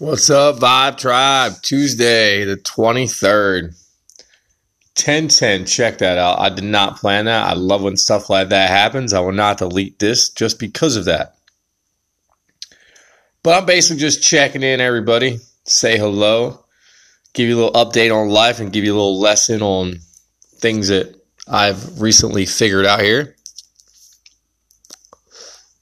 What's 0.00 0.30
up, 0.30 0.60
Vibe 0.60 0.96
Tribe? 0.96 1.60
Tuesday, 1.60 2.46
the 2.46 2.56
23rd. 2.56 3.64
1010, 4.96 5.66
check 5.66 5.98
that 5.98 6.16
out. 6.16 6.38
I 6.38 6.48
did 6.48 6.64
not 6.64 6.96
plan 6.96 7.26
that. 7.26 7.46
I 7.46 7.52
love 7.52 7.82
when 7.82 7.98
stuff 7.98 8.30
like 8.30 8.48
that 8.48 8.70
happens. 8.70 9.12
I 9.12 9.20
will 9.20 9.32
not 9.32 9.58
delete 9.58 9.98
this 9.98 10.30
just 10.30 10.58
because 10.58 10.96
of 10.96 11.04
that. 11.04 11.34
But 13.42 13.58
I'm 13.58 13.66
basically 13.66 14.00
just 14.00 14.22
checking 14.22 14.62
in, 14.62 14.80
everybody. 14.80 15.40
Say 15.64 15.98
hello, 15.98 16.64
give 17.34 17.50
you 17.50 17.56
a 17.56 17.60
little 17.62 17.84
update 17.84 18.10
on 18.10 18.30
life, 18.30 18.58
and 18.58 18.72
give 18.72 18.84
you 18.84 18.94
a 18.94 18.96
little 18.96 19.20
lesson 19.20 19.60
on 19.60 19.96
things 20.60 20.88
that 20.88 21.14
I've 21.46 22.00
recently 22.00 22.46
figured 22.46 22.86
out 22.86 23.02
here. 23.02 23.36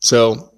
So, 0.00 0.54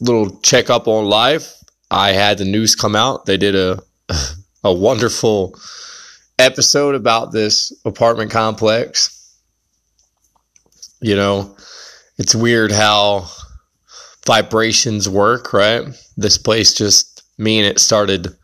little 0.00 0.40
check 0.40 0.70
up 0.70 0.88
on 0.88 1.04
life 1.04 1.52
I 1.90 2.12
had 2.12 2.38
the 2.38 2.44
news 2.44 2.74
come 2.74 2.96
out. 2.96 3.26
They 3.26 3.36
did 3.36 3.54
a 3.54 3.80
a 4.64 4.72
wonderful 4.72 5.54
episode 6.38 6.94
about 6.94 7.32
this 7.32 7.72
apartment 7.84 8.30
complex. 8.30 9.12
You 11.00 11.16
know, 11.16 11.56
it's 12.18 12.34
weird 12.34 12.72
how 12.72 13.28
vibrations 14.26 15.08
work, 15.08 15.52
right? 15.52 15.84
This 16.16 16.38
place 16.38 16.74
just 16.74 17.22
me 17.38 17.58
and 17.58 17.66
it 17.66 17.78
started 17.78 18.34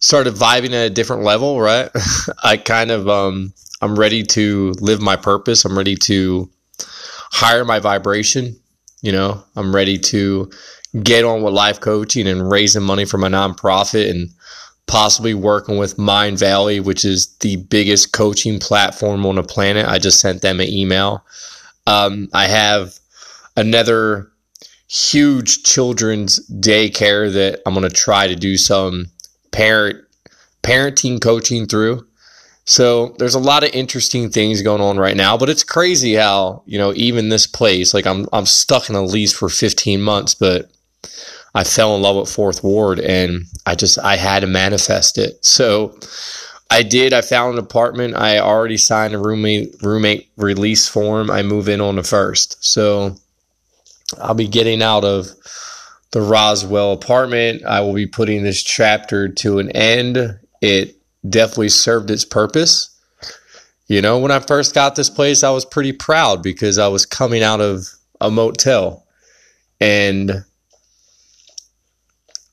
started 0.00 0.34
vibing 0.34 0.72
at 0.72 0.86
a 0.86 0.90
different 0.90 1.22
level, 1.22 1.60
right? 1.60 1.90
I 2.42 2.56
kind 2.56 2.90
of 2.90 3.08
um 3.08 3.54
I'm 3.80 3.98
ready 3.98 4.22
to 4.22 4.74
live 4.80 5.00
my 5.00 5.16
purpose. 5.16 5.64
I'm 5.64 5.76
ready 5.76 5.96
to 5.96 6.50
higher 7.32 7.64
my 7.64 7.80
vibration. 7.80 8.56
You 9.02 9.12
know, 9.12 9.44
I'm 9.56 9.74
ready 9.74 9.98
to 9.98 10.50
get 11.02 11.24
on 11.24 11.42
with 11.42 11.54
life 11.54 11.80
coaching 11.80 12.26
and 12.26 12.50
raising 12.50 12.82
money 12.82 13.04
for 13.04 13.18
my 13.18 13.28
nonprofit 13.28 14.10
and 14.10 14.30
possibly 14.86 15.34
working 15.34 15.78
with 15.78 15.96
Mindvalley, 15.96 16.82
which 16.82 17.04
is 17.04 17.34
the 17.40 17.56
biggest 17.56 18.12
coaching 18.12 18.58
platform 18.58 19.24
on 19.26 19.36
the 19.36 19.42
planet. 19.42 19.86
I 19.86 19.98
just 19.98 20.20
sent 20.20 20.42
them 20.42 20.60
an 20.60 20.68
email. 20.68 21.24
Um, 21.86 22.28
I 22.32 22.46
have 22.46 22.98
another 23.56 24.30
huge 24.88 25.62
children's 25.62 26.46
daycare 26.50 27.32
that 27.32 27.60
I'm 27.64 27.74
going 27.74 27.88
to 27.88 27.94
try 27.94 28.26
to 28.26 28.36
do 28.36 28.56
some 28.56 29.06
parent 29.50 30.04
parenting 30.62 31.20
coaching 31.20 31.66
through. 31.66 32.06
So 32.64 33.14
there's 33.18 33.34
a 33.34 33.40
lot 33.40 33.64
of 33.64 33.74
interesting 33.74 34.30
things 34.30 34.62
going 34.62 34.80
on 34.80 34.96
right 34.96 35.16
now, 35.16 35.36
but 35.36 35.48
it's 35.48 35.64
crazy 35.64 36.14
how, 36.14 36.62
you 36.64 36.78
know, 36.78 36.92
even 36.94 37.28
this 37.28 37.46
place, 37.46 37.92
like 37.92 38.06
I'm 38.06 38.26
I'm 38.32 38.46
stuck 38.46 38.88
in 38.88 38.94
a 38.94 39.02
lease 39.02 39.32
for 39.32 39.48
15 39.48 40.00
months, 40.00 40.34
but 40.34 40.70
I 41.54 41.64
fell 41.64 41.96
in 41.96 42.02
love 42.02 42.16
with 42.16 42.32
Fourth 42.32 42.62
Ward 42.62 43.00
and 43.00 43.44
I 43.66 43.74
just 43.74 43.98
I 43.98 44.16
had 44.16 44.40
to 44.40 44.46
manifest 44.46 45.18
it. 45.18 45.44
So 45.44 45.98
I 46.70 46.82
did. 46.82 47.12
I 47.12 47.20
found 47.20 47.54
an 47.58 47.64
apartment. 47.64 48.14
I 48.14 48.38
already 48.38 48.78
signed 48.78 49.14
a 49.14 49.18
roommate 49.18 49.82
roommate 49.82 50.30
release 50.36 50.88
form. 50.88 51.30
I 51.30 51.42
move 51.42 51.68
in 51.68 51.80
on 51.80 51.96
the 51.96 52.04
first. 52.04 52.64
So 52.64 53.16
I'll 54.18 54.34
be 54.34 54.48
getting 54.48 54.82
out 54.82 55.04
of 55.04 55.28
the 56.12 56.20
Roswell 56.20 56.92
apartment. 56.92 57.64
I 57.64 57.80
will 57.80 57.94
be 57.94 58.06
putting 58.06 58.42
this 58.42 58.62
chapter 58.62 59.28
to 59.28 59.58
an 59.58 59.70
end. 59.72 60.38
It 60.60 60.96
definitely 61.28 61.68
served 61.68 62.10
its 62.10 62.24
purpose. 62.24 62.88
You 63.88 64.00
know, 64.00 64.18
when 64.18 64.30
I 64.30 64.38
first 64.40 64.74
got 64.74 64.96
this 64.96 65.10
place, 65.10 65.42
I 65.42 65.50
was 65.50 65.64
pretty 65.64 65.92
proud 65.92 66.42
because 66.42 66.78
I 66.78 66.88
was 66.88 67.04
coming 67.04 67.42
out 67.42 67.60
of 67.60 67.88
a 68.20 68.30
motel 68.30 69.06
and 69.80 70.44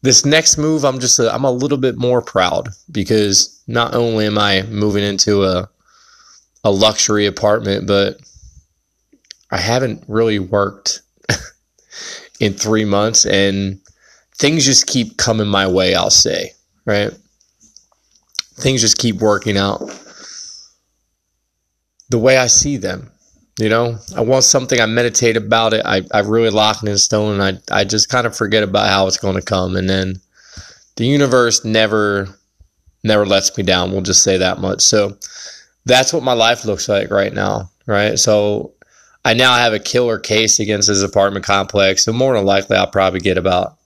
this 0.02 0.26
next 0.26 0.58
move, 0.58 0.84
I'm 0.84 1.00
just 1.00 1.20
I'm 1.20 1.44
a 1.44 1.52
little 1.52 1.78
bit 1.78 1.96
more 1.98 2.22
proud 2.22 2.70
because 2.92 3.62
not 3.68 3.94
only 3.94 4.26
am 4.26 4.38
I 4.38 4.64
moving 4.64 5.04
into 5.04 5.44
a 5.44 5.70
a 6.64 6.72
luxury 6.72 7.26
apartment, 7.26 7.86
but 7.86 8.20
I 9.52 9.58
haven't 9.58 10.04
really 10.08 10.40
worked 10.40 11.02
in 12.40 12.54
three 12.54 12.86
months, 12.86 13.26
and 13.26 13.80
things 14.38 14.66
just 14.66 14.88
keep 14.88 15.18
coming 15.18 15.48
my 15.48 15.68
way. 15.68 15.94
I'll 15.94 16.10
say, 16.10 16.54
right? 16.86 17.12
Things 18.60 18.82
just 18.82 18.98
keep 18.98 19.18
working 19.18 19.58
out 19.58 19.82
the 22.10 22.20
way 22.20 22.38
I 22.38 22.48
see 22.48 22.78
them. 22.78 23.12
You 23.60 23.68
know, 23.68 23.98
I 24.16 24.22
want 24.22 24.46
something, 24.46 24.80
I 24.80 24.86
meditate 24.86 25.36
about 25.36 25.74
it, 25.74 25.86
I, 25.86 26.04
I 26.14 26.20
really 26.20 26.50
lock 26.50 26.82
it 26.82 26.88
in 26.88 26.98
stone, 26.98 27.40
and 27.40 27.62
I, 27.70 27.80
I 27.82 27.84
just 27.84 28.08
kind 28.08 28.26
of 28.26 28.36
forget 28.36 28.64
about 28.64 28.88
how 28.88 29.06
it's 29.08 29.18
going 29.18 29.36
to 29.36 29.42
come. 29.42 29.76
And 29.76 29.90
then 29.90 30.22
the 30.96 31.06
universe 31.06 31.66
never, 31.66 32.30
never 33.04 33.26
lets 33.26 33.58
me 33.58 33.64
down. 33.64 33.92
We'll 33.92 34.02
just 34.02 34.24
say 34.24 34.38
that 34.38 34.60
much. 34.60 34.82
So 34.82 35.18
that's 35.86 36.14
what 36.14 36.24
my 36.24 36.34
life 36.34 36.64
looks 36.64 36.88
like 36.88 37.12
right 37.12 37.34
now, 37.34 37.70
right? 37.86 38.18
So 38.18 38.76
I 39.26 39.34
now 39.34 39.56
have 39.56 39.74
a 39.74 39.80
killer 39.80 40.20
case 40.20 40.60
against 40.60 40.88
this 40.88 41.04
apartment 41.04 41.46
complex. 41.46 42.06
So 42.06 42.14
more 42.14 42.36
than 42.36 42.46
likely, 42.46 42.78
I'll 42.78 42.88
probably 42.88 43.20
get 43.20 43.38
about, 43.38 43.78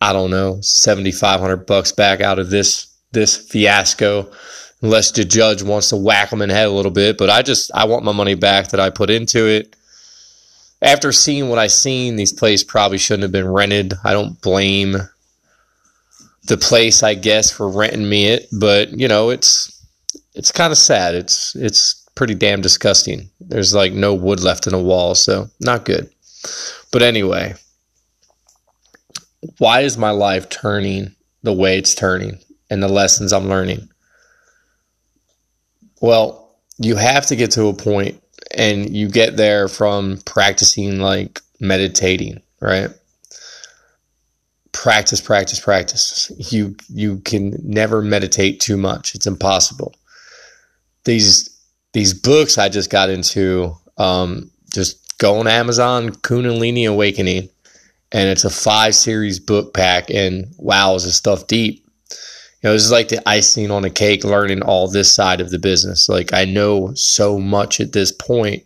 I 0.00 0.12
don't 0.12 0.30
know, 0.30 0.58
7,500 0.60 1.66
bucks 1.66 1.90
back 1.90 2.20
out 2.20 2.38
of 2.38 2.50
this, 2.50 2.86
this 3.12 3.36
fiasco 3.36 4.30
unless 4.82 5.12
the 5.12 5.24
judge 5.24 5.62
wants 5.62 5.88
to 5.90 5.96
whack 5.96 6.30
them 6.30 6.42
in 6.42 6.48
the 6.48 6.54
head 6.54 6.66
a 6.66 6.72
little 6.72 6.90
bit. 6.90 7.16
But 7.16 7.30
I 7.30 7.42
just 7.42 7.70
I 7.74 7.84
want 7.84 8.04
my 8.04 8.12
money 8.12 8.34
back 8.34 8.68
that 8.68 8.80
I 8.80 8.90
put 8.90 9.10
into 9.10 9.46
it. 9.46 9.76
After 10.82 11.12
seeing 11.12 11.48
what 11.48 11.60
I 11.60 11.68
seen, 11.68 12.16
these 12.16 12.32
places 12.32 12.64
probably 12.64 12.98
shouldn't 12.98 13.22
have 13.22 13.32
been 13.32 13.48
rented. 13.48 13.94
I 14.02 14.12
don't 14.12 14.40
blame 14.42 14.96
the 16.48 16.56
place, 16.56 17.04
I 17.04 17.14
guess, 17.14 17.52
for 17.52 17.68
renting 17.68 18.08
me 18.08 18.26
it, 18.26 18.48
but 18.58 18.90
you 18.90 19.06
know, 19.06 19.30
it's 19.30 19.80
it's 20.34 20.50
kind 20.50 20.72
of 20.72 20.78
sad. 20.78 21.14
It's 21.14 21.54
it's 21.54 22.04
pretty 22.16 22.34
damn 22.34 22.60
disgusting. 22.60 23.30
There's 23.40 23.74
like 23.74 23.92
no 23.92 24.12
wood 24.12 24.40
left 24.40 24.66
in 24.66 24.72
the 24.72 24.82
wall, 24.82 25.14
so 25.14 25.48
not 25.60 25.84
good. 25.84 26.10
But 26.90 27.02
anyway, 27.02 27.54
why 29.58 29.82
is 29.82 29.96
my 29.96 30.10
life 30.10 30.48
turning 30.48 31.14
the 31.44 31.52
way 31.52 31.78
it's 31.78 31.94
turning 31.94 32.40
and 32.72 32.82
the 32.82 32.88
lessons 32.88 33.32
I'm 33.32 33.48
learning? 33.48 33.88
Well, 36.00 36.56
you 36.78 36.96
have 36.96 37.26
to 37.26 37.36
get 37.36 37.50
to 37.52 37.66
a 37.66 37.74
point 37.74 38.20
and 38.50 38.96
you 38.96 39.08
get 39.08 39.36
there 39.36 39.68
from 39.68 40.18
practicing 40.24 40.98
like 40.98 41.40
meditating, 41.60 42.40
right? 42.60 42.88
Practice, 44.72 45.20
practice, 45.20 45.60
practice. 45.60 46.32
You 46.50 46.74
you 46.88 47.18
can 47.18 47.54
never 47.62 48.00
meditate 48.00 48.58
too 48.58 48.78
much. 48.78 49.14
It's 49.14 49.26
impossible. 49.26 49.94
These 51.04 51.50
these 51.92 52.14
books 52.14 52.56
I 52.56 52.70
just 52.70 52.88
got 52.88 53.10
into, 53.10 53.76
um, 53.98 54.50
just 54.72 55.18
go 55.18 55.38
on 55.38 55.46
Amazon, 55.46 56.10
Kundalini 56.10 56.88
Awakening, 56.88 57.50
and 58.12 58.28
it's 58.30 58.44
a 58.44 58.50
five 58.50 58.94
series 58.94 59.38
book 59.38 59.74
pack. 59.74 60.08
And 60.10 60.46
wow, 60.56 60.94
is 60.94 61.04
this 61.04 61.16
stuff 61.16 61.46
deep? 61.46 61.81
You 62.62 62.70
know, 62.70 62.76
like 62.90 63.08
the 63.08 63.28
icing 63.28 63.70
on 63.70 63.84
a 63.84 63.90
cake 63.90 64.24
learning 64.24 64.62
all 64.62 64.88
this 64.88 65.12
side 65.12 65.40
of 65.40 65.50
the 65.50 65.58
business. 65.58 66.08
Like 66.08 66.32
I 66.32 66.44
know 66.44 66.94
so 66.94 67.38
much 67.38 67.80
at 67.80 67.92
this 67.92 68.12
point 68.12 68.62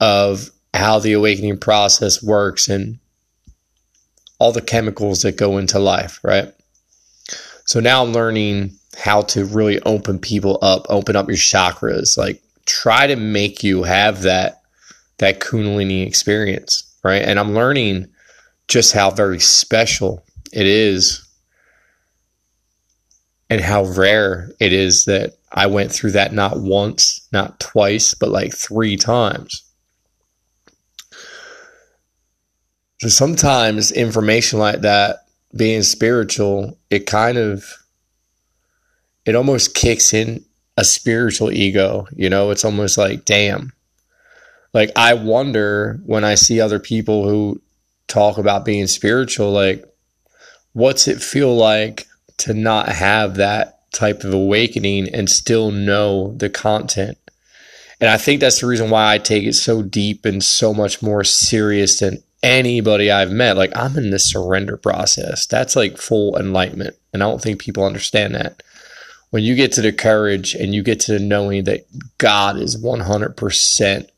of 0.00 0.50
how 0.72 0.98
the 0.98 1.12
awakening 1.12 1.58
process 1.58 2.22
works 2.22 2.68
and 2.68 2.98
all 4.38 4.50
the 4.50 4.62
chemicals 4.62 5.22
that 5.22 5.36
go 5.36 5.58
into 5.58 5.78
life, 5.78 6.18
right? 6.24 6.52
So 7.66 7.80
now 7.80 8.02
I'm 8.02 8.12
learning 8.12 8.76
how 8.96 9.22
to 9.22 9.44
really 9.44 9.80
open 9.82 10.18
people 10.18 10.58
up, 10.62 10.86
open 10.88 11.16
up 11.16 11.28
your 11.28 11.36
chakras, 11.36 12.16
like 12.16 12.42
try 12.64 13.06
to 13.06 13.16
make 13.16 13.62
you 13.62 13.82
have 13.82 14.22
that 14.22 14.62
that 15.18 15.40
kundalini 15.40 16.06
experience, 16.06 16.82
right? 17.04 17.22
And 17.22 17.38
I'm 17.38 17.54
learning 17.54 18.08
just 18.68 18.92
how 18.92 19.10
very 19.10 19.38
special 19.38 20.24
it 20.52 20.66
is 20.66 21.22
and 23.52 23.60
how 23.60 23.84
rare 23.84 24.50
it 24.60 24.72
is 24.72 25.04
that 25.04 25.34
I 25.52 25.66
went 25.66 25.92
through 25.92 26.12
that 26.12 26.32
not 26.32 26.60
once, 26.60 27.28
not 27.32 27.60
twice, 27.60 28.14
but 28.14 28.30
like 28.30 28.56
three 28.56 28.96
times. 28.96 29.62
So 33.02 33.08
sometimes 33.08 33.92
information 33.92 34.58
like 34.58 34.80
that, 34.80 35.26
being 35.54 35.82
spiritual, 35.82 36.78
it 36.88 37.00
kind 37.04 37.36
of, 37.36 37.62
it 39.26 39.34
almost 39.34 39.74
kicks 39.74 40.14
in 40.14 40.42
a 40.78 40.84
spiritual 40.84 41.52
ego. 41.52 42.06
You 42.16 42.30
know, 42.30 42.52
it's 42.52 42.64
almost 42.64 42.96
like, 42.96 43.26
damn. 43.26 43.74
Like, 44.72 44.92
I 44.96 45.12
wonder 45.12 46.00
when 46.06 46.24
I 46.24 46.36
see 46.36 46.58
other 46.58 46.78
people 46.78 47.28
who 47.28 47.60
talk 48.08 48.38
about 48.38 48.64
being 48.64 48.86
spiritual, 48.86 49.52
like, 49.52 49.84
what's 50.72 51.06
it 51.06 51.20
feel 51.20 51.54
like 51.54 52.06
to 52.38 52.54
not 52.54 52.88
have 52.88 53.36
that 53.36 53.90
type 53.92 54.24
of 54.24 54.32
awakening 54.32 55.08
and 55.14 55.28
still 55.28 55.70
know 55.70 56.32
the 56.36 56.50
content. 56.50 57.18
And 58.00 58.10
I 58.10 58.16
think 58.16 58.40
that's 58.40 58.60
the 58.60 58.66
reason 58.66 58.90
why 58.90 59.12
I 59.12 59.18
take 59.18 59.44
it 59.44 59.52
so 59.54 59.82
deep 59.82 60.24
and 60.24 60.42
so 60.42 60.74
much 60.74 61.02
more 61.02 61.22
serious 61.22 62.00
than 62.00 62.22
anybody 62.42 63.10
I've 63.10 63.30
met. 63.30 63.56
Like 63.56 63.76
I'm 63.76 63.96
in 63.96 64.10
the 64.10 64.18
surrender 64.18 64.76
process. 64.76 65.46
That's 65.46 65.76
like 65.76 65.98
full 65.98 66.36
enlightenment. 66.36 66.96
And 67.12 67.22
I 67.22 67.26
don't 67.28 67.40
think 67.40 67.60
people 67.60 67.84
understand 67.84 68.34
that. 68.34 68.62
When 69.30 69.44
you 69.44 69.54
get 69.54 69.72
to 69.72 69.82
the 69.82 69.92
courage 69.92 70.54
and 70.54 70.74
you 70.74 70.82
get 70.82 71.00
to 71.00 71.12
the 71.12 71.20
knowing 71.20 71.64
that 71.64 71.86
God 72.18 72.58
is 72.58 72.82
100% 72.82 74.08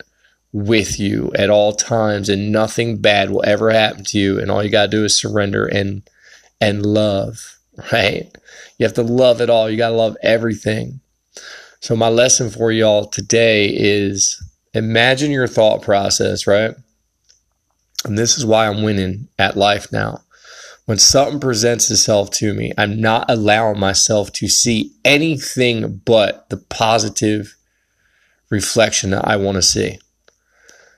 with 0.52 0.98
you 0.98 1.32
at 1.34 1.50
all 1.50 1.72
times 1.72 2.28
and 2.28 2.52
nothing 2.52 2.98
bad 2.98 3.30
will 3.30 3.44
ever 3.44 3.70
happen 3.70 4.04
to 4.04 4.18
you 4.18 4.40
and 4.40 4.50
all 4.50 4.62
you 4.62 4.70
got 4.70 4.84
to 4.86 4.90
do 4.90 5.04
is 5.04 5.18
surrender 5.18 5.66
and 5.66 6.02
and 6.60 6.86
love, 6.86 7.58
right? 7.92 8.30
You 8.78 8.86
have 8.86 8.94
to 8.94 9.02
love 9.02 9.40
it 9.40 9.50
all. 9.50 9.70
You 9.70 9.76
got 9.76 9.90
to 9.90 9.96
love 9.96 10.16
everything. 10.22 11.00
So 11.80 11.94
my 11.94 12.08
lesson 12.08 12.50
for 12.50 12.72
y'all 12.72 13.06
today 13.06 13.66
is 13.66 14.42
imagine 14.72 15.30
your 15.30 15.46
thought 15.46 15.82
process, 15.82 16.46
right? 16.46 16.74
And 18.04 18.18
this 18.18 18.36
is 18.36 18.46
why 18.46 18.66
I'm 18.66 18.82
winning 18.82 19.28
at 19.38 19.56
life 19.56 19.90
now. 19.92 20.20
When 20.86 20.98
something 20.98 21.40
presents 21.40 21.90
itself 21.90 22.30
to 22.32 22.52
me, 22.52 22.72
I'm 22.76 23.00
not 23.00 23.30
allowing 23.30 23.78
myself 23.78 24.32
to 24.34 24.48
see 24.48 24.92
anything 25.04 26.02
but 26.04 26.48
the 26.50 26.58
positive 26.58 27.54
reflection 28.50 29.10
that 29.10 29.26
I 29.26 29.36
want 29.36 29.56
to 29.56 29.62
see. 29.62 29.98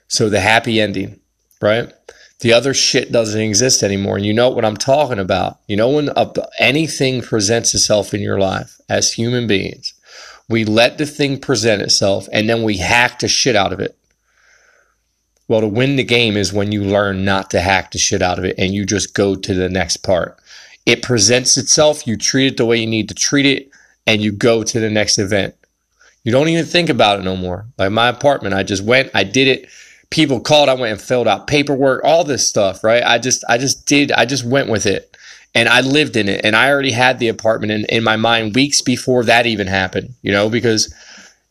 So 0.09 0.29
the 0.29 0.41
happy 0.41 0.81
ending, 0.81 1.21
right? 1.63 1.93
The 2.41 2.53
other 2.53 2.75
shit 2.75 3.13
doesn't 3.13 3.41
exist 3.41 3.83
anymore. 3.83 4.17
And 4.17 4.27
you 4.27 4.35
know 4.35 4.51
what 4.51 4.65
I'm 4.65 4.77
talking 4.77 5.19
about. 5.19 5.59
You 5.67 5.77
know, 5.77 5.91
when 5.91 6.11
anything 6.59 7.23
presents 7.23 7.75
itself 7.75 8.13
in 8.13 8.21
your 8.21 8.39
life 8.39 8.81
as 8.89 9.13
human 9.13 9.47
beings, 9.47 9.95
we 10.49 10.65
let 10.65 10.99
the 10.99 11.07
thing 11.07 11.41
present 11.41 11.83
itself 11.83 12.29
and 12.33 12.49
then 12.49 12.63
we 12.63 12.77
hack 12.77 13.21
the 13.21 13.29
shit 13.29 13.57
out 13.57 13.73
of 13.73 13.81
it. 13.81 13.97
Well, 15.49 15.61
to 15.61 15.69
win 15.69 15.97
the 15.97 16.05
game 16.05 16.37
is 16.37 16.53
when 16.53 16.73
you 16.73 16.83
learn 16.83 17.25
not 17.25 17.51
to 17.51 17.61
hack 17.61 17.93
the 17.93 17.99
shit 17.99 18.21
out 18.21 18.39
of 18.39 18.45
it 18.45 18.57
and 18.59 18.75
you 18.75 18.85
just 18.85 19.15
go 19.15 19.35
to 19.35 19.55
the 19.55 19.69
next 19.69 19.99
part. 19.99 20.39
It 20.85 21.03
presents 21.03 21.57
itself, 21.57 22.07
you 22.07 22.17
treat 22.17 22.47
it 22.47 22.57
the 22.57 22.67
way 22.67 22.79
you 22.79 22.87
need 22.87 23.09
to 23.09 23.15
treat 23.15 23.47
it, 23.47 23.71
and 24.07 24.23
you 24.23 24.31
go 24.31 24.63
to 24.63 24.81
the 24.81 24.91
next 24.91 25.19
event. 25.19 25.55
You 26.23 26.33
don't 26.33 26.49
even 26.49 26.65
think 26.65 26.89
about 26.89 27.21
it 27.21 27.25
no 27.25 27.37
more. 27.37 27.67
Like 27.77 27.93
my 27.93 28.09
apartment, 28.09 28.55
I 28.55 28.63
just 28.63 28.83
went, 28.83 29.11
I 29.15 29.25
did 29.25 29.49
it. 29.49 29.69
People 30.11 30.41
called, 30.41 30.69
I 30.69 30.75
went 30.75 30.93
and 30.93 31.01
filled 31.01 31.29
out 31.29 31.47
paperwork, 31.47 32.03
all 32.05 32.25
this 32.25 32.49
stuff, 32.49 32.85
right? 32.85 33.03
I 33.03 33.19
just, 33.19 33.45
I 33.49 33.59
just 33.59 33.87
did, 33.87 34.13
I 34.13 34.25
just 34.25 34.45
went 34.45 34.69
with 34.69 34.87
it 34.87 35.17
and 35.55 35.69
I 35.69 35.81
lived 35.81 36.17
in 36.17 36.29
it 36.29 36.45
and 36.45 36.55
I 36.55 36.71
already 36.71 36.93
had 36.93 37.19
the 37.19 37.29
apartment 37.29 37.73
in, 37.73 37.85
in 37.87 38.05
my 38.05 38.17
mind 38.17 38.55
weeks 38.55 38.83
before 38.83 39.25
that 39.25 39.47
even 39.47 39.67
happened, 39.67 40.15
you 40.23 40.31
know, 40.31 40.49
because 40.49 40.95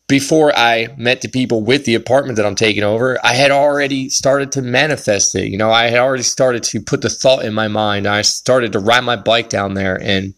before 0.07 0.55
I 0.55 0.89
met 0.97 1.21
the 1.21 1.27
people 1.27 1.63
with 1.63 1.85
the 1.85 1.95
apartment 1.95 2.37
that 2.37 2.45
I'm 2.45 2.55
taking 2.55 2.83
over, 2.83 3.17
I 3.23 3.33
had 3.33 3.49
already 3.49 4.09
started 4.09 4.51
to 4.53 4.61
manifest 4.61 5.33
it. 5.33 5.49
You 5.49 5.57
know, 5.57 5.71
I 5.71 5.87
had 5.87 5.99
already 5.99 6.23
started 6.23 6.61
to 6.63 6.79
put 6.79 7.01
the 7.01 7.09
thought 7.09 7.43
in 7.43 7.55
my 7.55 7.67
mind. 7.67 8.05
I 8.05 8.21
started 8.21 8.73
to 8.73 8.79
ride 8.79 9.03
my 9.03 9.15
bike 9.15 9.49
down 9.49 9.73
there 9.73 9.99
and 9.99 10.35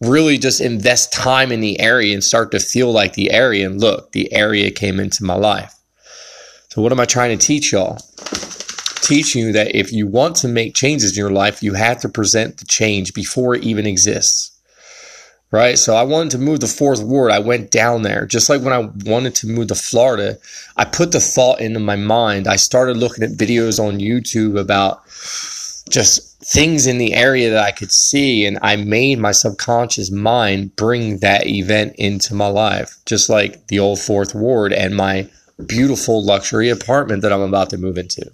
really 0.00 0.38
just 0.38 0.62
invest 0.62 1.12
time 1.12 1.52
in 1.52 1.60
the 1.60 1.78
area 1.80 2.14
and 2.14 2.24
start 2.24 2.50
to 2.52 2.60
feel 2.60 2.90
like 2.90 3.12
the 3.12 3.30
area. 3.30 3.66
And 3.66 3.78
look, 3.78 4.12
the 4.12 4.32
area 4.32 4.70
came 4.70 4.98
into 4.98 5.24
my 5.24 5.34
life. 5.34 5.74
So, 6.70 6.82
what 6.82 6.92
am 6.92 7.00
I 7.00 7.04
trying 7.04 7.36
to 7.36 7.46
teach 7.46 7.72
y'all? 7.72 7.98
Teach 9.02 9.34
you 9.34 9.52
that 9.52 9.74
if 9.74 9.92
you 9.92 10.06
want 10.06 10.36
to 10.36 10.48
make 10.48 10.74
changes 10.74 11.16
in 11.16 11.20
your 11.20 11.32
life, 11.32 11.62
you 11.62 11.74
have 11.74 12.00
to 12.00 12.08
present 12.08 12.58
the 12.58 12.64
change 12.64 13.12
before 13.12 13.54
it 13.54 13.64
even 13.64 13.86
exists 13.86 14.50
right? 15.50 15.78
So 15.78 15.94
I 15.94 16.02
wanted 16.02 16.30
to 16.32 16.38
move 16.38 16.60
the 16.60 16.68
fourth 16.68 17.02
ward. 17.02 17.32
I 17.32 17.40
went 17.40 17.70
down 17.70 18.02
there. 18.02 18.26
Just 18.26 18.48
like 18.48 18.62
when 18.62 18.72
I 18.72 18.88
wanted 19.04 19.34
to 19.36 19.48
move 19.48 19.68
to 19.68 19.74
Florida, 19.74 20.38
I 20.76 20.84
put 20.84 21.12
the 21.12 21.20
thought 21.20 21.60
into 21.60 21.80
my 21.80 21.96
mind. 21.96 22.46
I 22.46 22.56
started 22.56 22.96
looking 22.96 23.24
at 23.24 23.30
videos 23.30 23.82
on 23.82 23.98
YouTube 23.98 24.58
about 24.58 25.04
just 25.90 26.38
things 26.44 26.86
in 26.86 26.98
the 26.98 27.14
area 27.14 27.50
that 27.50 27.64
I 27.64 27.72
could 27.72 27.90
see, 27.90 28.46
and 28.46 28.58
I 28.62 28.76
made 28.76 29.18
my 29.18 29.32
subconscious 29.32 30.10
mind 30.10 30.76
bring 30.76 31.18
that 31.18 31.46
event 31.46 31.96
into 31.96 32.34
my 32.34 32.46
life, 32.46 32.96
just 33.06 33.28
like 33.28 33.66
the 33.66 33.80
old 33.80 34.00
fourth 34.00 34.34
ward 34.34 34.72
and 34.72 34.96
my 34.96 35.28
beautiful 35.60 36.24
luxury 36.24 36.68
apartment 36.70 37.22
that 37.22 37.32
I'm 37.32 37.40
about 37.40 37.70
to 37.70 37.78
move 37.78 37.98
into. 37.98 38.30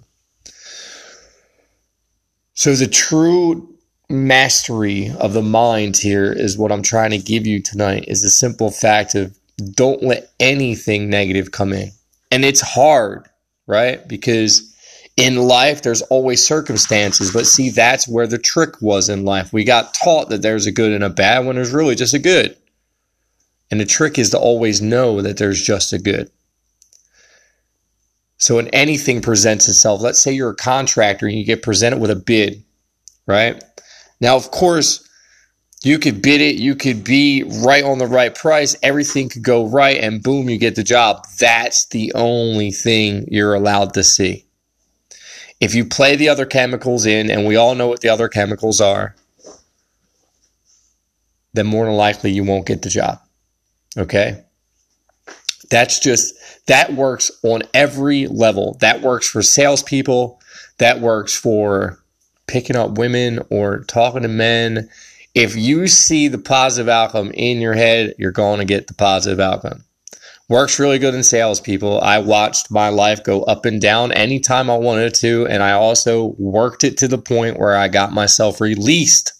So 2.53 2.73
the 2.73 2.87
true 2.87 3.77
mastery 4.09 5.11
of 5.19 5.33
the 5.33 5.41
mind 5.41 5.97
here 5.97 6.31
is 6.31 6.57
what 6.57 6.71
I'm 6.71 6.81
trying 6.81 7.11
to 7.11 7.17
give 7.17 7.45
you 7.45 7.61
tonight 7.61 8.05
is 8.07 8.21
the 8.21 8.29
simple 8.29 8.71
fact 8.71 9.15
of 9.15 9.37
don't 9.73 10.01
let 10.01 10.31
anything 10.39 11.09
negative 11.09 11.51
come 11.51 11.73
in. 11.73 11.91
And 12.31 12.45
it's 12.45 12.61
hard, 12.61 13.27
right? 13.65 14.07
Because 14.07 14.73
in 15.17 15.35
life 15.35 15.81
there's 15.81 16.03
always 16.03 16.45
circumstances, 16.45 17.31
but 17.31 17.47
see 17.47 17.69
that's 17.69 18.07
where 18.07 18.27
the 18.27 18.37
trick 18.37 18.81
was 18.81 19.09
in 19.09 19.25
life. 19.25 19.51
We 19.51 19.63
got 19.63 19.93
taught 19.93 20.29
that 20.29 20.41
there's 20.41 20.67
a 20.67 20.71
good 20.71 20.91
and 20.91 21.03
a 21.03 21.09
bad 21.09 21.45
when 21.45 21.55
there's 21.55 21.73
really 21.73 21.95
just 21.95 22.13
a 22.13 22.19
good. 22.19 22.55
And 23.69 23.79
the 23.79 23.85
trick 23.85 24.17
is 24.17 24.29
to 24.29 24.39
always 24.39 24.81
know 24.81 25.21
that 25.21 25.37
there's 25.37 25.61
just 25.61 25.91
a 25.91 25.99
good. 25.99 26.31
So 28.37 28.55
when 28.55 28.67
anything 28.69 29.21
presents 29.21 29.67
itself, 29.67 30.01
let's 30.01 30.19
say 30.19 30.31
you're 30.31 30.51
a 30.51 30.55
contractor 30.55 31.25
and 31.25 31.37
you 31.37 31.43
get 31.43 31.63
presented 31.63 31.99
with 31.99 32.11
a 32.11 32.15
bid, 32.15 32.63
right? 33.25 33.63
Now, 34.19 34.35
of 34.35 34.51
course, 34.51 35.07
you 35.83 35.99
could 35.99 36.21
bid 36.21 36.41
it, 36.41 36.55
you 36.55 36.75
could 36.75 37.03
be 37.03 37.43
right 37.63 37.83
on 37.83 37.97
the 37.97 38.07
right 38.07 38.33
price, 38.33 38.75
everything 38.81 39.29
could 39.29 39.43
go 39.43 39.67
right, 39.67 39.97
and 39.97 40.23
boom, 40.23 40.49
you 40.49 40.57
get 40.57 40.75
the 40.75 40.83
job. 40.83 41.25
That's 41.39 41.85
the 41.87 42.11
only 42.13 42.71
thing 42.71 43.27
you're 43.29 43.53
allowed 43.53 43.93
to 43.93 44.03
see. 44.03 44.45
If 45.59 45.73
you 45.73 45.85
play 45.85 46.15
the 46.15 46.29
other 46.29 46.45
chemicals 46.45 47.05
in, 47.05 47.31
and 47.31 47.45
we 47.45 47.55
all 47.55 47.73
know 47.73 47.87
what 47.87 48.01
the 48.01 48.09
other 48.09 48.27
chemicals 48.27 48.81
are, 48.81 49.15
then 51.53 51.65
more 51.65 51.85
than 51.85 51.95
likely 51.95 52.31
you 52.31 52.43
won't 52.43 52.67
get 52.67 52.83
the 52.83 52.89
job. 52.89 53.19
Okay? 53.97 54.43
That's 55.69 55.99
just, 55.99 56.33
that 56.67 56.93
works 56.93 57.31
on 57.43 57.63
every 57.73 58.27
level. 58.27 58.77
That 58.79 59.01
works 59.01 59.27
for 59.27 59.41
salespeople. 59.41 60.39
That 60.77 61.01
works 61.01 61.35
for 61.35 61.99
picking 62.47 62.75
up 62.77 62.97
women 62.97 63.41
or 63.49 63.83
talking 63.83 64.23
to 64.23 64.27
men, 64.27 64.89
if 65.35 65.55
you 65.55 65.87
see 65.87 66.27
the 66.27 66.39
positive 66.39 66.89
outcome 66.89 67.31
in 67.31 67.59
your 67.59 67.75
head, 67.75 68.15
you're 68.17 68.31
going 68.31 68.59
to 68.59 68.65
get 68.65 68.87
the 68.87 68.93
positive 68.93 69.39
outcome. 69.39 69.83
Works 70.49 70.79
really 70.79 70.97
good 70.97 71.13
in 71.13 71.23
sales, 71.23 71.59
people. 71.59 71.99
I 71.99 72.19
watched 72.19 72.71
my 72.71 72.87
life 72.87 73.23
go 73.23 73.43
up 73.43 73.65
and 73.65 73.81
down 73.81 74.13
anytime 74.13 74.69
I 74.69 74.77
wanted 74.77 75.13
to, 75.15 75.45
and 75.47 75.61
I 75.61 75.73
also 75.73 76.35
worked 76.39 76.85
it 76.85 76.97
to 76.99 77.07
the 77.07 77.17
point 77.17 77.59
where 77.59 77.75
I 77.75 77.89
got 77.89 78.13
myself 78.13 78.61
released 78.61 79.33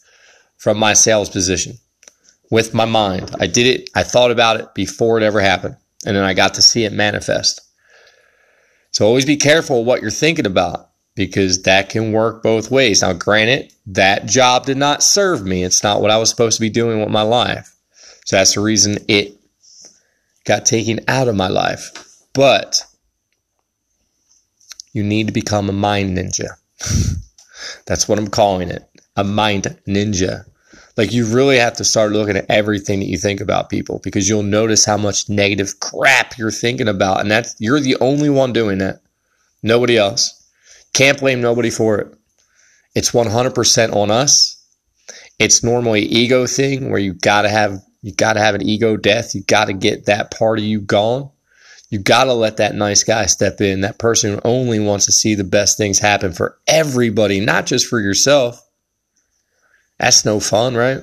from 0.58 0.78
my 0.78 0.94
sales 0.94 1.30
position 1.30 1.78
with 2.52 2.74
my 2.74 2.86
mind. 2.86 3.34
I 3.40 3.48
did 3.48 3.68
it, 3.68 3.90
I 3.96 4.04
thought 4.04 4.31
about 4.31 4.60
it 4.60 4.74
before 4.76 5.18
it 5.18 5.24
ever 5.24 5.40
happened, 5.40 5.78
and 6.06 6.16
then 6.16 6.23
I 6.23 6.33
got 6.33 6.56
to 6.56 6.61
see 6.61 6.85
it 6.85 6.94
manifest. 6.94 7.61
So 8.92 9.06
always 9.06 9.25
be 9.25 9.37
careful 9.37 9.85
what 9.85 10.01
you're 10.01 10.11
thinking 10.11 10.45
about 10.45 10.89
because 11.16 11.63
that 11.63 11.89
can 11.89 12.11
work 12.11 12.44
both 12.44 12.71
ways. 12.71 13.01
Now, 13.01 13.13
granted, 13.13 13.73
that 13.87 14.25
job 14.27 14.66
did 14.66 14.77
not 14.77 15.04
serve 15.04 15.45
me. 15.45 15.63
It's 15.63 15.83
not 15.83 16.01
what 16.01 16.11
I 16.11 16.18
was 16.18 16.30
supposed 16.30 16.57
to 16.57 16.61
be 16.61 16.69
doing 16.69 16.99
with 16.99 17.09
my 17.09 17.23
life. 17.23 17.75
So 18.25 18.35
that's 18.35 18.56
the 18.56 18.61
reason 18.61 18.97
it 19.07 19.35
got 20.45 20.66
taken 20.66 20.99
out 21.07 21.27
of 21.27 21.35
my 21.35 21.47
life. 21.47 21.92
But 22.33 22.83
you 24.94 25.04
need 25.04 25.27
to 25.27 25.33
become 25.33 25.69
a 25.69 25.73
mind 25.73 26.18
ninja. 26.18 26.49
that's 27.85 28.07
what 28.07 28.19
I'm 28.19 28.30
calling 28.30 28.69
it 28.69 28.87
a 29.18 29.23
mind 29.23 29.77
ninja. 29.87 30.45
Like, 30.97 31.13
you 31.13 31.25
really 31.25 31.57
have 31.57 31.73
to 31.75 31.83
start 31.85 32.11
looking 32.11 32.35
at 32.35 32.49
everything 32.49 32.99
that 32.99 33.06
you 33.07 33.18
think 33.18 33.39
about 33.39 33.69
people 33.69 34.01
because 34.04 34.27
you'll 34.27 34.44
notice 34.44 34.83
how 34.83 34.97
much 34.97 35.30
negative 35.30 35.80
crap 35.80 36.37
you're 36.37 36.51
thinking 36.51 36.87
about. 36.87 37.21
And 37.21 37.30
that's, 37.30 37.56
you're 37.59 37.80
the 37.80 37.97
only 38.01 38.30
one 38.30 38.51
doing 38.51 38.80
that. 38.80 39.01
Nobody 39.61 39.97
else. 39.97 40.33
Can't 40.94 41.19
blame 41.19 41.42
nobody 41.42 41.69
for 41.69 41.99
it. 41.99 42.18
It's 42.95 43.11
100% 43.11 43.94
on 43.94 44.09
us. 44.09 44.57
It's 45.39 45.63
normally 45.63 46.01
ego 46.01 46.47
thing 46.47 46.89
where 46.89 46.99
you 46.99 47.13
gotta 47.13 47.49
have 47.49 47.80
you 48.01 48.11
gotta 48.11 48.39
have 48.39 48.56
an 48.56 48.63
ego 48.63 48.97
death. 48.97 49.35
You 49.35 49.44
gotta 49.44 49.73
get 49.73 50.06
that 50.06 50.31
part 50.31 50.57
of 50.57 50.66
you 50.66 50.81
gone. 50.81 51.30
You 51.89 51.99
gotta 51.99 52.33
let 52.33 52.57
that 52.57 52.73
nice 52.73 53.04
guy 53.04 53.27
step 53.27 53.61
in. 53.61 53.81
That 53.81 53.99
person 53.99 54.33
who 54.33 54.42
only 54.44 54.80
wants 54.80 55.06
to 55.06 55.11
see 55.11 55.35
the 55.35 55.44
best 55.44 55.77
things 55.77 55.99
happen 55.99 56.33
for 56.33 56.57
everybody, 56.68 57.39
not 57.39 57.68
just 57.68 57.85
for 57.85 57.99
yourself. 57.99 58.67
That's 59.99 60.25
no 60.25 60.39
fun, 60.39 60.75
right? 60.75 61.01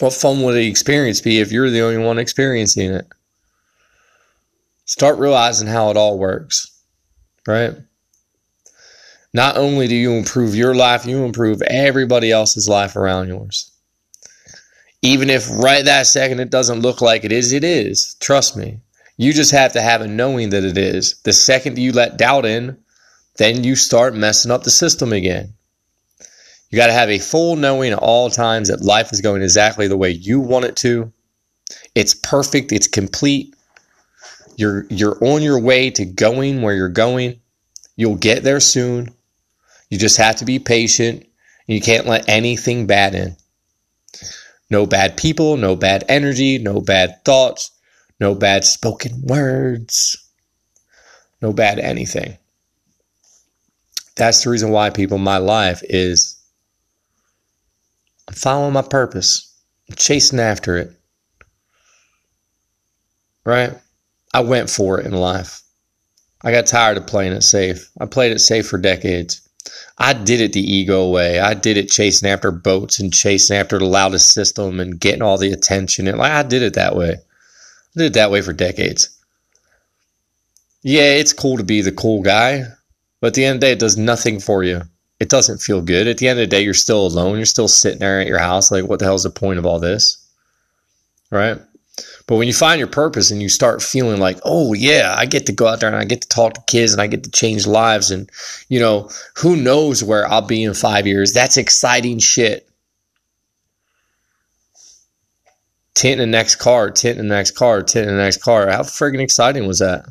What 0.00 0.12
fun 0.12 0.42
would 0.42 0.54
the 0.54 0.68
experience 0.68 1.20
be 1.20 1.40
if 1.40 1.50
you're 1.50 1.70
the 1.70 1.80
only 1.80 1.98
one 1.98 2.18
experiencing 2.18 2.92
it? 2.92 3.06
Start 4.84 5.18
realizing 5.18 5.68
how 5.68 5.90
it 5.90 5.96
all 5.96 6.18
works, 6.18 6.70
right? 7.46 7.74
Not 9.34 9.56
only 9.56 9.86
do 9.86 9.94
you 9.94 10.12
improve 10.12 10.54
your 10.54 10.74
life, 10.74 11.04
you 11.04 11.24
improve 11.24 11.60
everybody 11.62 12.30
else's 12.30 12.68
life 12.68 12.96
around 12.96 13.28
yours. 13.28 13.70
Even 15.02 15.30
if 15.30 15.48
right 15.50 15.84
that 15.84 16.06
second 16.06 16.40
it 16.40 16.50
doesn't 16.50 16.80
look 16.80 17.00
like 17.00 17.24
it 17.24 17.32
is, 17.32 17.52
it 17.52 17.64
is. 17.64 18.14
Trust 18.20 18.56
me. 18.56 18.80
You 19.16 19.32
just 19.32 19.50
have 19.50 19.72
to 19.72 19.80
have 19.80 20.00
a 20.00 20.08
knowing 20.08 20.50
that 20.50 20.64
it 20.64 20.78
is. 20.78 21.20
The 21.24 21.32
second 21.32 21.78
you 21.78 21.92
let 21.92 22.18
doubt 22.18 22.46
in, 22.46 22.78
then 23.36 23.64
you 23.64 23.76
start 23.76 24.14
messing 24.14 24.50
up 24.50 24.64
the 24.64 24.70
system 24.70 25.12
again. 25.12 25.54
You 26.70 26.76
got 26.76 26.88
to 26.88 26.92
have 26.92 27.08
a 27.08 27.18
full 27.18 27.56
knowing 27.56 27.92
at 27.92 27.98
all 27.98 28.30
times 28.30 28.68
that 28.68 28.82
life 28.82 29.12
is 29.12 29.20
going 29.20 29.42
exactly 29.42 29.88
the 29.88 29.96
way 29.96 30.10
you 30.10 30.40
want 30.40 30.66
it 30.66 30.76
to. 30.76 31.12
It's 31.94 32.14
perfect, 32.14 32.72
it's 32.72 32.86
complete. 32.86 33.54
You're 34.56 34.86
you're 34.90 35.22
on 35.24 35.42
your 35.42 35.60
way 35.60 35.90
to 35.90 36.04
going 36.04 36.62
where 36.62 36.74
you're 36.74 36.88
going. 36.88 37.40
You'll 37.96 38.16
get 38.16 38.42
there 38.42 38.60
soon. 38.60 39.14
You 39.88 39.98
just 39.98 40.18
have 40.18 40.36
to 40.36 40.44
be 40.44 40.58
patient. 40.58 41.26
You 41.66 41.80
can't 41.80 42.06
let 42.06 42.28
anything 42.28 42.86
bad 42.86 43.14
in. 43.14 43.36
No 44.70 44.84
bad 44.84 45.16
people, 45.16 45.56
no 45.56 45.76
bad 45.76 46.04
energy, 46.08 46.58
no 46.58 46.80
bad 46.80 47.24
thoughts, 47.24 47.70
no 48.20 48.34
bad 48.34 48.64
spoken 48.64 49.22
words, 49.22 50.16
no 51.40 51.52
bad 51.52 51.78
anything. 51.78 52.36
That's 54.16 54.42
the 54.42 54.50
reason 54.50 54.70
why 54.70 54.90
people 54.90 55.18
my 55.18 55.38
life 55.38 55.82
is 55.84 56.37
following 58.38 58.72
my 58.72 58.82
purpose, 58.82 59.52
chasing 59.96 60.40
after 60.40 60.76
it. 60.76 60.92
Right? 63.44 63.72
I 64.32 64.40
went 64.40 64.70
for 64.70 65.00
it 65.00 65.06
in 65.06 65.12
life. 65.12 65.62
I 66.42 66.52
got 66.52 66.66
tired 66.66 66.96
of 66.96 67.06
playing 67.06 67.32
it 67.32 67.42
safe. 67.42 67.90
I 68.00 68.06
played 68.06 68.32
it 68.32 68.38
safe 68.38 68.68
for 68.68 68.78
decades. 68.78 69.40
I 69.98 70.12
did 70.12 70.40
it 70.40 70.52
the 70.52 70.60
ego 70.60 71.08
way. 71.10 71.40
I 71.40 71.54
did 71.54 71.76
it 71.76 71.90
chasing 71.90 72.28
after 72.28 72.50
boats 72.50 73.00
and 73.00 73.12
chasing 73.12 73.56
after 73.56 73.78
the 73.78 73.84
loudest 73.84 74.30
system 74.30 74.78
and 74.78 75.00
getting 75.00 75.22
all 75.22 75.38
the 75.38 75.52
attention. 75.52 76.06
And 76.06 76.18
like 76.18 76.30
I 76.30 76.42
did 76.44 76.62
it 76.62 76.74
that 76.74 76.94
way. 76.94 77.10
I 77.12 77.98
did 77.98 78.06
it 78.06 78.12
that 78.14 78.30
way 78.30 78.40
for 78.40 78.52
decades. 78.52 79.10
Yeah, 80.82 81.14
it's 81.14 81.32
cool 81.32 81.56
to 81.56 81.64
be 81.64 81.80
the 81.82 81.90
cool 81.90 82.22
guy, 82.22 82.62
but 83.20 83.28
at 83.28 83.34
the 83.34 83.44
end 83.44 83.56
of 83.56 83.60
the 83.60 83.66
day, 83.66 83.72
it 83.72 83.80
does 83.80 83.96
nothing 83.96 84.38
for 84.38 84.62
you. 84.62 84.82
It 85.20 85.28
doesn't 85.28 85.58
feel 85.58 85.80
good. 85.80 86.06
At 86.06 86.18
the 86.18 86.28
end 86.28 86.38
of 86.38 86.44
the 86.44 86.56
day, 86.56 86.62
you're 86.62 86.74
still 86.74 87.06
alone. 87.06 87.36
You're 87.36 87.46
still 87.46 87.68
sitting 87.68 87.98
there 87.98 88.20
at 88.20 88.28
your 88.28 88.38
house. 88.38 88.70
Like, 88.70 88.84
what 88.84 89.00
the 89.00 89.04
hell's 89.04 89.24
the 89.24 89.30
point 89.30 89.58
of 89.58 89.66
all 89.66 89.80
this? 89.80 90.24
Right? 91.30 91.58
But 92.26 92.36
when 92.36 92.46
you 92.46 92.54
find 92.54 92.78
your 92.78 92.88
purpose 92.88 93.30
and 93.30 93.42
you 93.42 93.48
start 93.48 93.82
feeling 93.82 94.20
like, 94.20 94.38
oh, 94.44 94.74
yeah, 94.74 95.14
I 95.16 95.26
get 95.26 95.46
to 95.46 95.52
go 95.52 95.66
out 95.66 95.80
there 95.80 95.88
and 95.88 95.98
I 95.98 96.04
get 96.04 96.20
to 96.20 96.28
talk 96.28 96.54
to 96.54 96.60
kids 96.66 96.92
and 96.92 97.00
I 97.00 97.06
get 97.06 97.24
to 97.24 97.30
change 97.30 97.66
lives. 97.66 98.10
And, 98.10 98.30
you 98.68 98.78
know, 98.78 99.10
who 99.36 99.56
knows 99.56 100.04
where 100.04 100.26
I'll 100.30 100.42
be 100.42 100.62
in 100.62 100.74
five 100.74 101.06
years? 101.06 101.32
That's 101.32 101.56
exciting 101.56 102.18
shit. 102.18 102.68
Tent 105.94 106.18
the 106.18 106.26
next 106.26 106.56
car, 106.56 106.90
tent 106.90 107.16
the 107.16 107.24
next 107.24 107.52
car, 107.52 107.82
tent 107.82 108.06
the 108.06 108.12
next 108.12 108.42
car. 108.42 108.68
How 108.70 108.82
friggin' 108.82 109.20
exciting 109.20 109.66
was 109.66 109.80
that? 109.80 110.06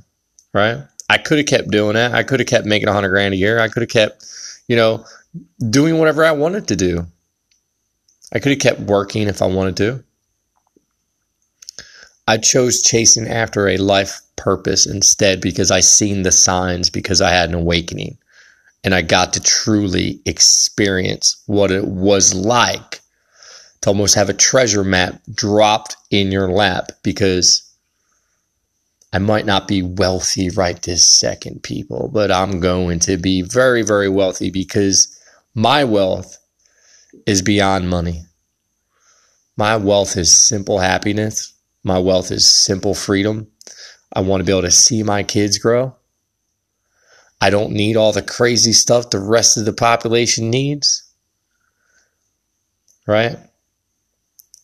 Right? 0.53 0.79
I 1.09 1.17
could 1.17 1.37
have 1.37 1.47
kept 1.47 1.69
doing 1.69 1.93
that. 1.93 2.13
I 2.13 2.23
could 2.23 2.41
have 2.41 2.49
kept 2.49 2.65
making 2.65 2.89
a 2.89 2.93
hundred 2.93 3.09
grand 3.09 3.33
a 3.33 3.37
year. 3.37 3.59
I 3.59 3.69
could 3.69 3.83
have 3.83 3.89
kept, 3.89 4.25
you 4.67 4.75
know, 4.75 5.05
doing 5.69 5.97
whatever 5.97 6.23
I 6.23 6.31
wanted 6.31 6.67
to 6.67 6.75
do. 6.75 7.05
I 8.33 8.39
could 8.39 8.51
have 8.51 8.59
kept 8.59 8.79
working 8.81 9.27
if 9.27 9.41
I 9.41 9.47
wanted 9.47 9.77
to. 9.77 10.03
I 12.27 12.37
chose 12.37 12.81
chasing 12.81 13.27
after 13.27 13.67
a 13.69 13.77
life 13.77 14.21
purpose 14.35 14.85
instead 14.85 15.39
because 15.39 15.71
I 15.71 15.79
seen 15.79 16.23
the 16.23 16.31
signs 16.31 16.89
because 16.89 17.21
I 17.21 17.31
had 17.31 17.49
an 17.49 17.55
awakening 17.55 18.17
and 18.83 18.93
I 18.93 19.01
got 19.01 19.33
to 19.33 19.41
truly 19.41 20.19
experience 20.25 21.41
what 21.45 21.71
it 21.71 21.85
was 21.85 22.33
like 22.33 23.01
to 23.81 23.89
almost 23.89 24.15
have 24.15 24.29
a 24.29 24.33
treasure 24.33 24.83
map 24.83 25.21
dropped 25.33 25.95
in 26.11 26.31
your 26.31 26.49
lap 26.49 26.91
because 27.03 27.66
I 29.17 29.19
might 29.19 29.45
not 29.47 29.67
be 29.67 29.81
wealthy 29.81 30.49
right 30.51 30.81
this 30.81 31.05
second, 31.05 31.63
people, 31.63 32.09
but 32.13 32.31
I'm 32.31 32.59
going 32.59 32.99
to 32.99 33.17
be 33.17 33.41
very, 33.41 33.81
very 33.81 34.07
wealthy 34.09 34.51
because 34.51 35.19
my 35.55 35.83
wealth 35.83 36.37
is 37.25 37.41
beyond 37.41 37.89
money. 37.89 38.23
My 39.57 39.75
wealth 39.75 40.15
is 40.17 40.31
simple 40.31 40.79
happiness 40.79 41.57
my 41.87 41.99
wealth 41.99 42.31
is 42.31 42.47
simple 42.47 42.93
freedom. 42.93 43.47
I 44.11 44.19
want 44.19 44.41
to 44.41 44.43
be 44.43 44.51
able 44.51 44.63
to 44.63 44.71
see 44.71 45.03
my 45.03 45.23
kids 45.23 45.57
grow. 45.57 45.95
I 47.39 47.49
don't 47.49 47.71
need 47.71 47.95
all 47.95 48.11
the 48.11 48.21
crazy 48.21 48.73
stuff 48.73 49.09
the 49.09 49.19
rest 49.19 49.55
of 49.55 49.63
the 49.63 49.71
population 49.71 50.49
needs. 50.49 51.09
Right? 53.07 53.37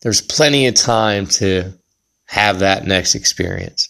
There's 0.02 0.20
plenty 0.20 0.68
of 0.68 0.76
time 0.76 1.28
to 1.28 1.72
have 2.26 2.60
that 2.60 2.86
next 2.86 3.16
experience. 3.16 3.88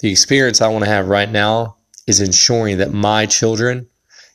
The 0.00 0.10
experience 0.10 0.60
I 0.60 0.68
want 0.68 0.84
to 0.84 0.90
have 0.90 1.08
right 1.08 1.30
now 1.30 1.76
is 2.06 2.20
ensuring 2.20 2.78
that 2.78 2.92
my 2.92 3.26
children 3.26 3.88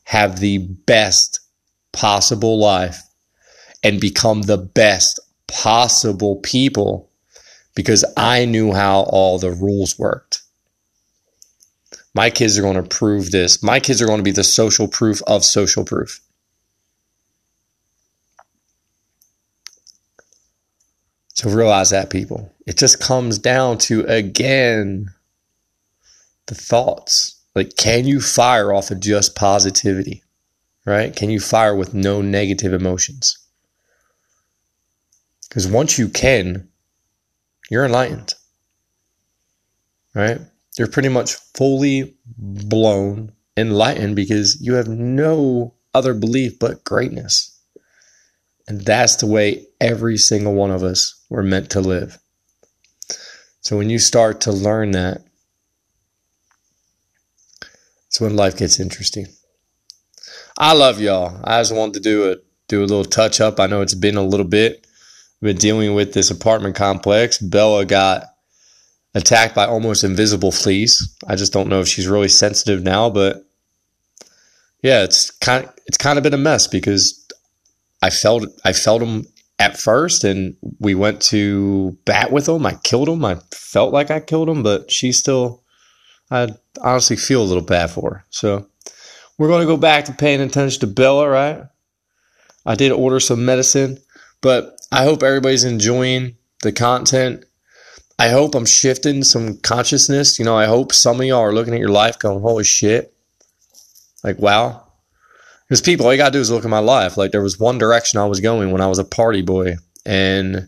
have 0.04 0.40
the 0.40 0.58
best 0.58 1.40
possible 1.92 2.60
life 2.60 3.02
and 3.84 4.02
become 4.02 4.42
the 4.42 4.58
best 4.58 5.20
possible 5.48 6.38
people 6.38 7.10
because 7.76 8.04
I 8.18 8.46
knew 8.46 8.74
how 8.74 9.02
all 9.02 9.40
the 9.40 9.52
rules 9.52 9.98
worked. 9.98 10.42
My 12.14 12.30
kids 12.30 12.58
are 12.58 12.62
going 12.62 12.76
to 12.76 12.84
prove 12.84 13.32
this. 13.32 13.64
My 13.64 13.80
kids 13.80 14.02
are 14.02 14.06
going 14.06 14.20
to 14.20 14.24
be 14.24 14.32
the 14.32 14.44
social 14.44 14.88
proof 14.88 15.22
of 15.26 15.44
social 15.44 15.84
proof. 15.84 16.22
So 21.34 21.50
realize 21.50 21.90
that, 21.90 22.12
people. 22.12 22.54
It 22.68 22.78
just 22.78 23.00
comes 23.00 23.40
down 23.40 23.80
to, 23.80 24.06
again, 24.06 25.10
the 26.54 26.62
thoughts. 26.62 27.42
Like, 27.56 27.76
can 27.78 28.06
you 28.06 28.20
fire 28.22 28.74
off 28.74 28.92
of 28.92 29.00
just 29.00 29.36
positivity? 29.36 30.24
Right? 30.86 31.16
Can 31.16 31.30
you 31.30 31.40
fire 31.40 31.76
with 31.76 31.94
no 31.94 32.22
negative 32.22 32.74
emotions? 32.74 33.38
Because 35.48 35.68
once 35.68 35.98
you 35.98 36.10
can, 36.10 36.68
you're 37.70 37.86
enlightened. 37.86 38.34
Right? 40.14 40.40
You're 40.78 40.88
pretty 40.88 41.10
much 41.10 41.36
fully 41.56 42.16
blown 42.38 43.32
enlightened 43.56 44.16
because 44.16 44.60
you 44.62 44.74
have 44.74 44.88
no 44.88 45.76
other 45.94 46.14
belief 46.14 46.58
but 46.60 46.84
greatness. 46.84 47.50
And 48.68 48.82
that's 48.82 49.18
the 49.18 49.28
way 49.28 49.68
every 49.80 50.18
single 50.18 50.54
one 50.54 50.72
of 50.72 50.84
us 50.84 51.22
were 51.30 51.44
meant 51.44 51.70
to 51.72 51.82
live. 51.82 52.18
So 53.62 53.78
when 53.78 53.90
you 53.90 54.00
start 54.00 54.42
to 54.42 54.52
learn 54.52 54.92
that, 54.92 55.22
it's 58.14 58.22
when 58.22 58.36
life 58.36 58.56
gets 58.56 58.80
interesting. 58.80 59.26
I 60.56 60.74
love 60.74 61.02
y'all. 61.02 61.42
I 61.44 61.62
just 61.62 61.74
wanted 61.74 61.96
to 61.96 62.00
do 62.00 62.32
a 62.32 62.36
do 62.68 62.82
a 62.82 62.86
little 62.86 63.04
touch 63.04 63.42
up. 63.42 63.60
I 63.60 63.66
know 63.66 63.82
it's 63.82 63.96
been 63.96 64.18
a 64.18 64.24
little 64.24 64.46
bit 64.46 64.86
I've 65.44 65.48
been 65.48 65.58
dealing 65.58 65.96
with 65.96 66.14
this 66.14 66.32
apartment 66.32 66.76
complex. 66.78 67.38
Bella 67.38 67.86
got 67.86 68.28
attacked 69.14 69.56
by 69.56 69.66
almost 69.66 70.06
invisible 70.06 70.54
fleas. 70.54 71.18
I 71.28 71.36
just 71.36 71.52
don't 71.52 71.68
know 71.68 71.82
if 71.82 71.88
she's 71.90 72.08
really 72.08 72.30
sensitive 72.30 72.84
now, 72.84 73.10
but 73.10 73.46
yeah, 74.82 75.04
it's 75.04 75.32
kind 75.32 75.66
of, 75.66 75.74
it's 75.88 75.98
kind 75.98 76.18
of 76.18 76.24
been 76.24 76.34
a 76.34 76.38
mess 76.38 76.68
because 76.68 77.28
I 78.02 78.10
felt 78.10 78.46
I 78.64 78.72
felt 78.72 79.00
them 79.00 79.26
at 79.60 79.76
first, 79.76 80.24
and 80.24 80.56
we 80.80 80.96
went 80.96 81.22
to 81.24 81.98
bat 82.06 82.32
with 82.32 82.46
them. 82.46 82.66
I 82.66 82.76
killed 82.76 83.10
them. 83.10 83.26
I 83.26 83.40
felt 83.52 83.92
like 83.92 84.12
I 84.12 84.20
killed 84.20 84.48
them, 84.48 84.62
but 84.62 84.92
she 84.92 85.12
still. 85.12 85.63
I 86.34 86.48
honestly 86.82 87.16
feel 87.16 87.44
a 87.44 87.46
little 87.46 87.64
bad 87.64 87.92
for 87.92 88.16
her. 88.16 88.26
So 88.32 88.66
we're 89.38 89.50
going 89.50 89.62
to 89.62 89.68
go 89.68 89.78
back 89.78 90.06
to 90.06 90.14
paying 90.14 90.42
attention 90.42 90.80
to 90.80 90.88
Bella, 90.88 91.30
right? 91.30 91.64
I 92.66 92.74
did 92.74 92.92
order 92.92 93.20
some 93.20 93.46
medicine, 93.46 94.00
but 94.42 94.76
I 94.92 95.04
hope 95.04 95.22
everybody's 95.22 95.64
enjoying 95.64 96.36
the 96.64 96.72
content. 96.72 97.46
I 98.18 98.30
hope 98.30 98.56
I'm 98.56 98.66
shifting 98.66 99.24
some 99.24 99.58
consciousness. 99.58 100.40
You 100.40 100.46
know, 100.46 100.58
I 100.58 100.66
hope 100.66 100.92
some 100.92 101.20
of 101.20 101.28
y'all 101.28 101.42
are 101.42 101.54
looking 101.54 101.74
at 101.74 101.80
your 101.80 101.90
life 101.90 102.18
going, 102.18 102.42
holy 102.42 102.64
shit. 102.64 103.14
Like, 104.24 104.40
wow. 104.40 104.88
Because 105.68 105.82
people, 105.82 106.08
all 106.08 106.14
you 106.14 106.18
got 106.18 106.30
to 106.30 106.38
do 106.38 106.40
is 106.40 106.50
look 106.50 106.64
at 106.64 106.70
my 106.70 106.80
life. 106.80 107.16
Like, 107.16 107.32
there 107.32 107.44
was 107.44 107.60
one 107.60 107.78
direction 107.78 108.20
I 108.20 108.26
was 108.26 108.40
going 108.40 108.72
when 108.72 108.82
I 108.82 108.88
was 108.88 109.00
a 109.00 109.04
party 109.04 109.44
boy. 109.44 109.76
And 110.06 110.68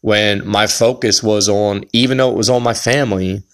when 0.00 0.46
my 0.46 0.66
focus 0.66 1.22
was 1.22 1.48
on, 1.48 1.84
even 1.92 2.16
though 2.16 2.30
it 2.30 2.36
was 2.36 2.50
on 2.50 2.62
my 2.62 2.74
family, 2.74 3.44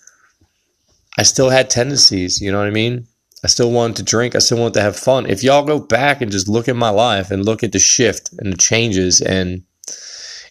I 1.18 1.23
still 1.23 1.50
had 1.50 1.70
tendencies. 1.70 2.40
You 2.40 2.52
know 2.52 2.58
what 2.58 2.66
I 2.66 2.70
mean? 2.73 3.06
I 3.44 3.49
still 3.49 3.70
wanted 3.70 3.96
to 3.96 4.02
drink. 4.02 4.35
I 4.35 4.38
still 4.38 4.58
wanted 4.58 4.75
to 4.75 4.82
have 4.82 4.96
fun. 4.96 5.26
If 5.26 5.42
y'all 5.42 5.64
go 5.64 5.78
back 5.78 6.20
and 6.20 6.32
just 6.32 6.49
look 6.49 6.68
at 6.68 6.76
my 6.76 6.90
life 6.90 7.30
and 7.30 7.44
look 7.44 7.62
at 7.62 7.73
the 7.73 7.78
shift 7.78 8.30
and 8.38 8.52
the 8.52 8.56
changes 8.56 9.20
and 9.20 9.62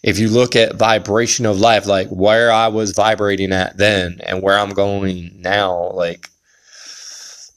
if 0.02 0.18
you 0.18 0.28
look 0.28 0.54
at 0.54 0.76
vibration 0.76 1.46
of 1.46 1.58
life, 1.58 1.86
like 1.86 2.08
where 2.08 2.52
I 2.52 2.68
was 2.68 2.92
vibrating 2.92 3.52
at 3.52 3.76
then 3.76 4.20
and 4.24 4.42
where 4.42 4.58
I'm 4.58 4.70
going 4.70 5.40
now, 5.40 5.90
like 5.90 6.30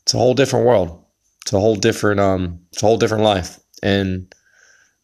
it's 0.02 0.14
a 0.14 0.18
whole 0.18 0.34
different 0.34 0.66
world. 0.66 1.06
It's 1.44 1.54
a 1.54 1.60
whole 1.60 1.76
different 1.76 2.20
um 2.20 2.60
it's 2.72 2.82
a 2.82 2.86
whole 2.86 2.98
different 2.98 3.24
life. 3.24 3.60
And 3.84 4.34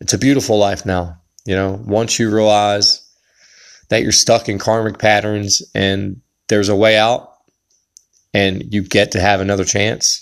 it's 0.02 0.14
a 0.14 0.18
beautiful 0.18 0.58
life 0.58 0.86
now. 0.86 1.22
You 1.46 1.56
know, 1.56 1.82
once 1.86 2.20
you 2.20 2.34
realize 2.34 3.08
that 3.90 4.02
you're 4.02 4.12
stuck 4.12 4.50
in 4.50 4.58
karmic 4.58 4.98
patterns 4.98 5.62
and 5.76 6.22
there's 6.48 6.70
a 6.70 6.76
way 6.76 6.98
out 6.98 7.35
and 8.36 8.74
you 8.74 8.84
get 8.84 9.12
to 9.14 9.20
have 9.22 9.40
another 9.40 9.64
chance, 9.64 10.22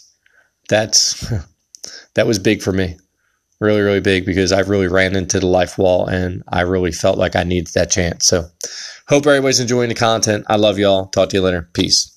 that's 0.70 1.26
that 2.14 2.28
was 2.28 2.40
big 2.40 2.62
for 2.62 2.72
me. 2.72 2.98
Really, 3.60 3.82
really 3.82 4.02
big 4.02 4.26
because 4.26 4.52
I 4.52 4.60
really 4.60 4.88
ran 4.88 5.16
into 5.16 5.40
the 5.40 5.48
life 5.48 5.78
wall 5.78 6.06
and 6.06 6.44
I 6.50 6.62
really 6.62 6.92
felt 6.92 7.18
like 7.18 7.36
I 7.36 7.44
needed 7.44 7.74
that 7.74 7.90
chance. 7.90 8.28
So 8.28 8.46
hope 9.08 9.26
everybody's 9.26 9.60
enjoying 9.60 9.90
the 9.90 9.96
content. 9.96 10.46
I 10.48 10.58
love 10.58 10.78
y'all. 10.78 11.08
Talk 11.08 11.30
to 11.30 11.38
you 11.38 11.42
later. 11.42 11.70
Peace. 11.74 12.13